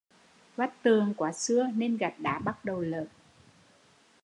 [0.55, 3.07] Vách tường quá xưa nên gạch đá bắt đầu lởn